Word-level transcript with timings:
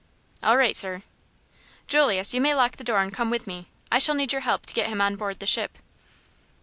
"All 0.41 0.57
right, 0.57 0.75
sir." 0.75 1.03
"Julius, 1.87 2.33
you 2.33 2.41
may 2.41 2.55
lock 2.55 2.77
the 2.77 2.83
door 2.83 3.03
and 3.03 3.13
come 3.13 3.29
with 3.29 3.45
me. 3.45 3.67
I 3.91 3.99
shall 3.99 4.15
need 4.15 4.31
your 4.31 4.41
help 4.41 4.65
to 4.65 4.73
get 4.73 4.87
him 4.89 4.99
on 4.99 5.15
board 5.15 5.37
the 5.37 5.45
ship." 5.45 5.77